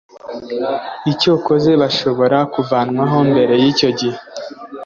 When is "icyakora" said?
1.11-1.69